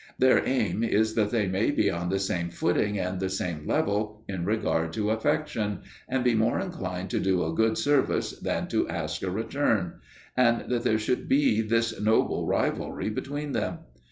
[0.17, 4.23] Their aim is that they may be on the same footing and the same level
[4.27, 8.89] in regard to affection, and be more inclined to do a good service than to
[8.89, 9.99] ask a return,
[10.35, 13.81] and that there should be this noble rivalry between them.